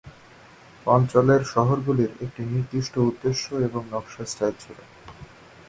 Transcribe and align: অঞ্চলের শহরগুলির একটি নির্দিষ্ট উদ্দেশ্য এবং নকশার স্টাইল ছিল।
অঞ্চলের 0.85 1.41
শহরগুলির 1.45 2.11
একটি 2.25 2.41
নির্দিষ্ট 2.45 2.93
উদ্দেশ্য 3.09 3.45
এবং 3.67 3.81
নকশার 3.91 4.27
স্টাইল 4.27 4.55
ছিল। 4.59 4.77